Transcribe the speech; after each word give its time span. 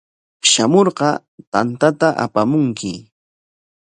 Shamurqa 0.51 1.09
tantata 1.51 2.07
apamunki. 2.25 2.91